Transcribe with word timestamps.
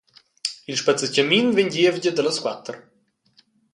Il 0.71 0.77
spazzatgamin 0.79 1.47
vegn 1.55 1.73
gievgia 1.75 2.11
dallas 2.13 2.41
quater. 2.43 2.77